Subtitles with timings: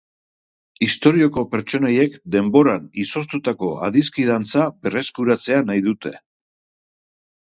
[0.85, 6.15] Istorioko pertsonaiek denboran izoztutako adiskidantza berreskuratzea nahi dute.